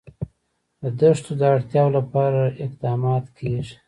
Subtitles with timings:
[0.81, 3.75] د دښتو د اړتیاوو لپاره اقدامات کېږي.